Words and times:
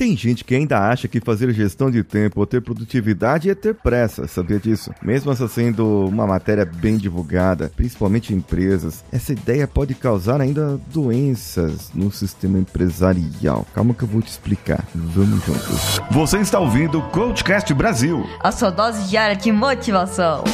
Tem 0.00 0.16
gente 0.16 0.46
que 0.46 0.54
ainda 0.54 0.78
acha 0.78 1.06
que 1.06 1.20
fazer 1.20 1.52
gestão 1.52 1.90
de 1.90 2.02
tempo 2.02 2.40
ou 2.40 2.46
ter 2.46 2.62
produtividade 2.62 3.50
é 3.50 3.54
ter 3.54 3.74
pressa, 3.74 4.26
sabia 4.26 4.58
disso? 4.58 4.90
Mesmo 5.02 5.30
essa 5.30 5.46
sendo 5.46 6.06
uma 6.06 6.26
matéria 6.26 6.64
bem 6.64 6.96
divulgada, 6.96 7.70
principalmente 7.76 8.32
em 8.32 8.38
empresas, 8.38 9.04
essa 9.12 9.32
ideia 9.32 9.68
pode 9.68 9.94
causar 9.94 10.40
ainda 10.40 10.80
doenças 10.90 11.90
no 11.94 12.10
sistema 12.10 12.58
empresarial. 12.58 13.66
Calma 13.74 13.92
que 13.92 14.04
eu 14.04 14.08
vou 14.08 14.22
te 14.22 14.28
explicar. 14.28 14.82
Vamos 14.94 15.44
juntos. 15.44 16.00
Você 16.10 16.38
está 16.38 16.58
ouvindo 16.58 17.00
o 17.00 17.10
Coachcast 17.10 17.74
Brasil. 17.74 18.24
A 18.42 18.50
sua 18.50 18.70
dose 18.70 19.06
diária 19.06 19.36
de 19.36 19.52
motivação. 19.52 20.44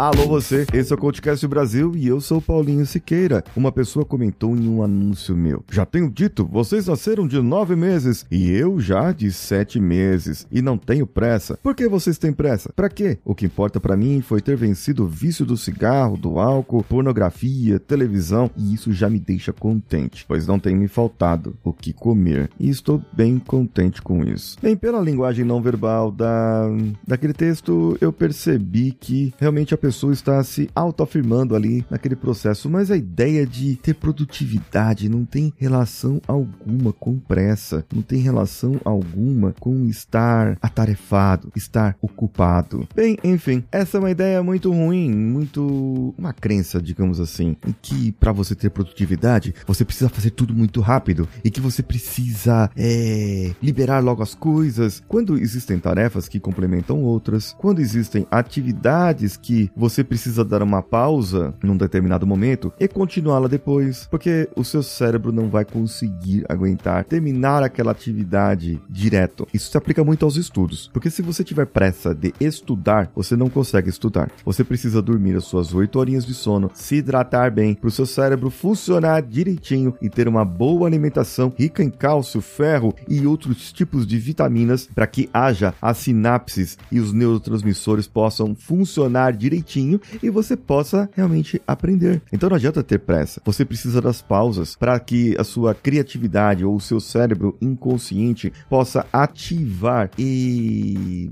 Alô 0.00 0.26
você, 0.26 0.66
esse 0.72 0.90
é 0.90 0.96
o 0.96 0.98
Coachcast 0.98 1.46
Brasil 1.46 1.92
e 1.94 2.06
eu 2.06 2.22
sou 2.22 2.40
Paulinho 2.40 2.86
Siqueira. 2.86 3.44
Uma 3.54 3.70
pessoa 3.70 4.02
comentou 4.02 4.56
em 4.56 4.66
um 4.66 4.82
anúncio 4.82 5.36
meu. 5.36 5.62
Já 5.70 5.84
tenho 5.84 6.10
dito, 6.10 6.46
vocês 6.46 6.86
nasceram 6.86 7.28
de 7.28 7.38
nove 7.42 7.76
meses 7.76 8.24
e 8.30 8.50
eu 8.50 8.80
já 8.80 9.12
de 9.12 9.30
sete 9.30 9.78
meses. 9.78 10.46
E 10.50 10.62
não 10.62 10.78
tenho 10.78 11.06
pressa. 11.06 11.58
Por 11.62 11.74
que 11.74 11.86
vocês 11.86 12.16
têm 12.16 12.32
pressa? 12.32 12.72
Pra 12.74 12.88
quê? 12.88 13.18
O 13.22 13.34
que 13.34 13.44
importa 13.44 13.78
para 13.78 13.94
mim 13.94 14.22
foi 14.22 14.40
ter 14.40 14.56
vencido 14.56 15.04
o 15.04 15.06
vício 15.06 15.44
do 15.44 15.54
cigarro, 15.54 16.16
do 16.16 16.38
álcool, 16.38 16.82
pornografia, 16.82 17.78
televisão 17.78 18.50
e 18.56 18.72
isso 18.72 18.94
já 18.94 19.10
me 19.10 19.20
deixa 19.20 19.52
contente, 19.52 20.24
pois 20.26 20.46
não 20.46 20.58
tem 20.58 20.74
me 20.74 20.88
faltado 20.88 21.54
o 21.62 21.74
que 21.74 21.92
comer. 21.92 22.48
E 22.58 22.70
estou 22.70 23.04
bem 23.12 23.38
contente 23.38 24.00
com 24.00 24.24
isso. 24.24 24.56
Bem, 24.62 24.78
pela 24.78 24.98
linguagem 24.98 25.44
não 25.44 25.60
verbal 25.60 26.10
da 26.10 26.70
daquele 27.06 27.34
texto, 27.34 27.98
eu 28.00 28.10
percebi 28.10 28.92
que 28.92 29.34
realmente 29.38 29.74
a 29.74 29.76
pessoa 29.76 29.89
pessoa 29.90 30.12
está 30.12 30.40
se 30.44 30.70
autoafirmando 30.72 31.56
ali 31.56 31.84
naquele 31.90 32.14
processo, 32.14 32.70
mas 32.70 32.92
a 32.92 32.96
ideia 32.96 33.44
de 33.44 33.74
ter 33.74 33.94
produtividade 33.94 35.08
não 35.08 35.24
tem 35.24 35.52
relação 35.58 36.22
alguma 36.28 36.92
com 36.92 37.18
pressa, 37.18 37.84
não 37.92 38.00
tem 38.00 38.20
relação 38.20 38.80
alguma 38.84 39.52
com 39.58 39.84
estar 39.86 40.56
atarefado, 40.62 41.50
estar 41.56 41.96
ocupado. 42.00 42.86
Bem, 42.94 43.18
enfim, 43.24 43.64
essa 43.72 43.96
é 43.96 44.00
uma 44.00 44.12
ideia 44.12 44.40
muito 44.44 44.70
ruim, 44.70 45.12
muito 45.12 46.14
uma 46.16 46.32
crença, 46.32 46.80
digamos 46.80 47.18
assim, 47.18 47.56
em 47.66 47.74
que 47.82 48.12
para 48.12 48.30
você 48.30 48.54
ter 48.54 48.70
produtividade 48.70 49.52
você 49.66 49.84
precisa 49.84 50.08
fazer 50.08 50.30
tudo 50.30 50.54
muito 50.54 50.80
rápido 50.80 51.28
e 51.42 51.50
que 51.50 51.60
você 51.60 51.82
precisa 51.82 52.70
é, 52.76 53.52
liberar 53.60 53.98
logo 53.98 54.22
as 54.22 54.36
coisas. 54.36 55.02
Quando 55.08 55.36
existem 55.36 55.80
tarefas 55.80 56.28
que 56.28 56.38
complementam 56.38 57.02
outras, 57.02 57.56
quando 57.58 57.80
existem 57.80 58.24
atividades 58.30 59.36
que 59.36 59.68
você 59.80 60.04
precisa 60.04 60.44
dar 60.44 60.62
uma 60.62 60.82
pausa 60.82 61.54
num 61.62 61.74
determinado 61.74 62.26
momento 62.26 62.70
e 62.78 62.86
continuá-la 62.86 63.48
depois, 63.48 64.06
porque 64.10 64.46
o 64.54 64.62
seu 64.62 64.82
cérebro 64.82 65.32
não 65.32 65.48
vai 65.48 65.64
conseguir 65.64 66.44
aguentar 66.50 67.02
terminar 67.04 67.62
aquela 67.62 67.90
atividade 67.90 68.78
direto. 68.90 69.48
Isso 69.54 69.70
se 69.70 69.78
aplica 69.78 70.04
muito 70.04 70.22
aos 70.26 70.36
estudos, 70.36 70.90
porque 70.92 71.08
se 71.08 71.22
você 71.22 71.42
tiver 71.42 71.64
pressa 71.64 72.14
de 72.14 72.34
estudar, 72.38 73.10
você 73.16 73.34
não 73.34 73.48
consegue 73.48 73.88
estudar. 73.88 74.30
Você 74.44 74.62
precisa 74.62 75.00
dormir 75.00 75.34
as 75.34 75.44
suas 75.44 75.72
8 75.72 75.98
horinhas 75.98 76.26
de 76.26 76.34
sono, 76.34 76.70
se 76.74 76.96
hidratar 76.96 77.50
bem, 77.50 77.74
para 77.74 77.88
o 77.88 77.90
seu 77.90 78.04
cérebro 78.04 78.50
funcionar 78.50 79.22
direitinho 79.22 79.94
e 80.02 80.10
ter 80.10 80.28
uma 80.28 80.44
boa 80.44 80.86
alimentação 80.86 81.50
rica 81.56 81.82
em 81.82 81.88
cálcio, 81.88 82.42
ferro 82.42 82.94
e 83.08 83.26
outros 83.26 83.72
tipos 83.72 84.06
de 84.06 84.18
vitaminas 84.18 84.86
para 84.94 85.06
que 85.06 85.30
haja 85.32 85.72
as 85.80 85.96
sinapses 85.96 86.76
e 86.92 87.00
os 87.00 87.14
neurotransmissores 87.14 88.06
possam 88.06 88.54
funcionar 88.54 89.32
direitinho 89.32 89.69
direitinho 89.70 90.00
e 90.22 90.28
você 90.28 90.56
possa 90.56 91.08
realmente 91.14 91.62
aprender. 91.66 92.20
Então 92.32 92.48
não 92.48 92.56
adianta 92.56 92.82
ter 92.82 92.98
pressa. 92.98 93.40
Você 93.44 93.64
precisa 93.64 94.00
das 94.00 94.20
pausas 94.20 94.76
para 94.76 94.98
que 94.98 95.36
a 95.38 95.44
sua 95.44 95.74
criatividade 95.74 96.64
ou 96.64 96.74
o 96.74 96.80
seu 96.80 96.98
cérebro 96.98 97.56
inconsciente 97.60 98.52
possa 98.68 99.06
ativar 99.12 100.10
e, 100.18 101.30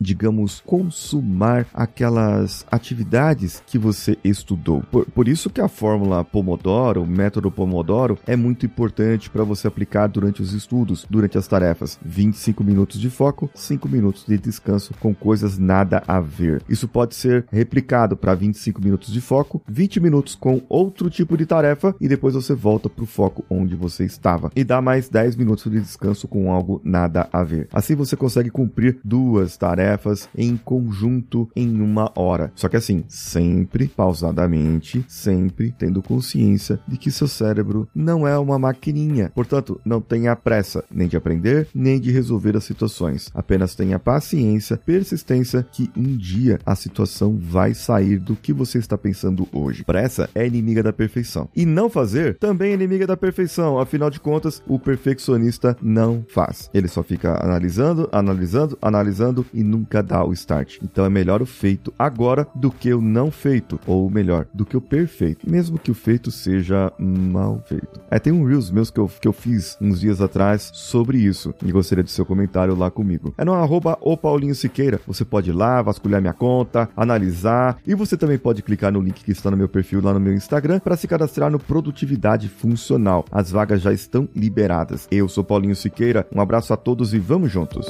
digamos, 0.00 0.62
consumar 0.64 1.66
aquelas 1.74 2.64
atividades 2.70 3.62
que 3.66 3.78
você 3.78 4.16
estudou. 4.24 4.82
Por, 4.90 5.04
por 5.06 5.28
isso 5.28 5.50
que 5.50 5.60
a 5.60 5.68
fórmula 5.68 6.24
Pomodoro, 6.24 7.02
o 7.02 7.06
método 7.06 7.50
Pomodoro, 7.50 8.18
é 8.26 8.36
muito 8.36 8.64
importante 8.64 9.28
para 9.28 9.44
você 9.44 9.68
aplicar 9.68 10.06
durante 10.06 10.40
os 10.40 10.52
estudos, 10.52 11.06
durante 11.08 11.36
as 11.36 11.46
tarefas. 11.46 11.98
25 12.04 12.64
minutos 12.64 13.00
de 13.00 13.10
foco, 13.10 13.50
5 13.54 13.88
minutos 13.88 14.24
de 14.26 14.38
descanso 14.38 14.94
com 15.00 15.14
coisas 15.14 15.58
nada 15.58 16.02
a 16.06 16.20
ver. 16.20 16.62
Isso 16.68 16.88
pode 16.88 17.14
ser 17.14 17.46
replicado 17.74 18.16
para 18.16 18.34
25 18.34 18.80
minutos 18.80 19.12
de 19.12 19.20
foco, 19.20 19.60
20 19.68 19.98
minutos 19.98 20.36
com 20.36 20.62
outro 20.68 21.10
tipo 21.10 21.36
de 21.36 21.44
tarefa 21.44 21.94
e 22.00 22.06
depois 22.06 22.34
você 22.34 22.54
volta 22.54 22.88
para 22.88 23.02
o 23.02 23.06
foco 23.06 23.44
onde 23.50 23.74
você 23.74 24.04
estava. 24.04 24.52
E 24.54 24.62
dá 24.62 24.80
mais 24.80 25.08
10 25.08 25.34
minutos 25.34 25.70
de 25.70 25.80
descanso 25.80 26.28
com 26.28 26.52
algo 26.52 26.80
nada 26.84 27.28
a 27.32 27.42
ver. 27.42 27.68
Assim 27.72 27.96
você 27.96 28.16
consegue 28.16 28.48
cumprir 28.48 28.98
duas 29.02 29.56
tarefas 29.56 30.28
em 30.36 30.56
conjunto 30.56 31.48
em 31.56 31.80
uma 31.80 32.12
hora. 32.14 32.52
Só 32.54 32.68
que 32.68 32.76
assim, 32.76 33.02
sempre 33.08 33.88
pausadamente, 33.88 35.04
sempre 35.08 35.74
tendo 35.76 36.00
consciência 36.00 36.78
de 36.86 36.96
que 36.96 37.10
seu 37.10 37.26
cérebro 37.26 37.88
não 37.92 38.26
é 38.26 38.38
uma 38.38 38.56
maquininha. 38.56 39.32
Portanto, 39.34 39.80
não 39.84 40.00
tenha 40.00 40.36
pressa 40.36 40.84
nem 40.88 41.08
de 41.08 41.16
aprender, 41.16 41.66
nem 41.74 41.98
de 41.98 42.12
resolver 42.12 42.56
as 42.56 42.62
situações. 42.62 43.30
Apenas 43.34 43.74
tenha 43.74 43.98
paciência, 43.98 44.76
persistência 44.76 45.66
que 45.72 45.90
um 45.96 46.16
dia 46.16 46.60
a 46.64 46.76
situação 46.76 47.36
vai 47.54 47.72
sair 47.72 48.18
do 48.18 48.34
que 48.34 48.52
você 48.52 48.78
está 48.78 48.98
pensando 48.98 49.46
hoje. 49.52 49.84
Pressa 49.84 50.28
é 50.34 50.44
inimiga 50.44 50.82
da 50.82 50.92
perfeição. 50.92 51.48
E 51.54 51.64
não 51.64 51.88
fazer 51.88 52.36
também 52.36 52.72
é 52.72 52.74
inimiga 52.74 53.06
da 53.06 53.16
perfeição. 53.16 53.78
Afinal 53.78 54.10
de 54.10 54.18
contas, 54.18 54.60
o 54.66 54.76
perfeccionista 54.76 55.76
não 55.80 56.26
faz. 56.28 56.68
Ele 56.74 56.88
só 56.88 57.00
fica 57.04 57.40
analisando, 57.40 58.08
analisando, 58.10 58.76
analisando 58.82 59.46
e 59.54 59.62
nunca 59.62 60.02
dá 60.02 60.24
o 60.24 60.32
start. 60.32 60.78
Então 60.82 61.04
é 61.04 61.08
melhor 61.08 61.40
o 61.40 61.46
feito 61.46 61.94
agora 61.96 62.44
do 62.56 62.72
que 62.72 62.92
o 62.92 63.00
não 63.00 63.30
feito. 63.30 63.78
Ou 63.86 64.10
melhor, 64.10 64.48
do 64.52 64.66
que 64.66 64.76
o 64.76 64.80
perfeito. 64.80 65.48
Mesmo 65.48 65.78
que 65.78 65.92
o 65.92 65.94
feito 65.94 66.32
seja 66.32 66.92
mal 66.98 67.62
feito. 67.68 68.00
É, 68.10 68.18
tem 68.18 68.32
um 68.32 68.44
Reels 68.44 68.72
meus 68.72 68.90
que 68.90 68.98
eu, 68.98 69.08
que 69.20 69.28
eu 69.28 69.32
fiz 69.32 69.78
uns 69.80 70.00
dias 70.00 70.20
atrás 70.20 70.72
sobre 70.74 71.18
isso. 71.18 71.54
E 71.64 71.70
gostaria 71.70 72.02
do 72.02 72.10
seu 72.10 72.26
comentário 72.26 72.74
lá 72.74 72.90
comigo. 72.90 73.32
É 73.38 73.44
no 73.44 73.54
arroba 73.54 73.96
o 74.00 74.16
Paulinho 74.16 74.56
Siqueira. 74.56 75.00
Você 75.06 75.24
pode 75.24 75.50
ir 75.50 75.52
lá, 75.52 75.80
vasculhar 75.82 76.20
minha 76.20 76.32
conta, 76.32 76.88
analisar 76.96 77.43
e 77.86 77.94
você 77.94 78.16
também 78.16 78.38
pode 78.38 78.62
clicar 78.62 78.92
no 78.92 79.00
link 79.00 79.22
que 79.22 79.32
está 79.32 79.50
no 79.50 79.56
meu 79.56 79.68
perfil 79.68 80.00
lá 80.02 80.12
no 80.12 80.20
meu 80.20 80.34
Instagram 80.34 80.80
para 80.80 80.96
se 80.96 81.06
cadastrar 81.06 81.50
no 81.50 81.58
Produtividade 81.58 82.48
Funcional. 82.48 83.24
As 83.30 83.50
vagas 83.50 83.80
já 83.82 83.92
estão 83.92 84.28
liberadas. 84.34 85.06
Eu 85.10 85.28
sou 85.28 85.44
Paulinho 85.44 85.76
Siqueira, 85.76 86.26
um 86.34 86.40
abraço 86.40 86.72
a 86.72 86.76
todos 86.76 87.14
e 87.14 87.18
vamos 87.18 87.50
juntos. 87.50 87.86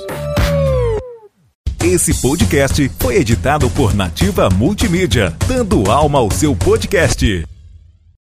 Esse 1.85 2.19
podcast 2.21 2.89
foi 2.99 3.17
editado 3.17 3.69
por 3.71 3.95
Nativa 3.95 4.49
Multimídia, 4.49 5.37
dando 5.47 5.91
alma 5.91 6.19
ao 6.19 6.31
seu 6.31 6.57
podcast. 6.57 7.54